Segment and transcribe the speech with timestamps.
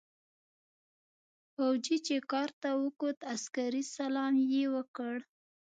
[1.53, 5.15] فوجي چې کارت ته وکوت عسکري سلام يې وکړ.